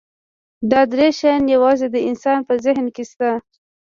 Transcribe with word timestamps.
دا 0.71 0.81
درې 0.93 1.07
شیان 1.19 1.43
یواځې 1.55 1.87
د 1.91 1.97
انسان 2.09 2.39
په 2.47 2.53
ذهن 2.65 2.85
کې 2.95 3.03
شته. 3.09 3.29